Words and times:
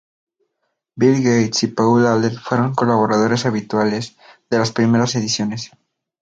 Bill 0.95 1.21
Gates 1.23 1.61
y 1.61 1.67
Paul 1.67 2.07
Allen, 2.07 2.35
fueron 2.35 2.73
colaboradores 2.73 3.45
habituales 3.45 4.15
de 4.49 4.57
las 4.57 4.71
primeras 4.71 5.13
ediciones. 5.13 5.69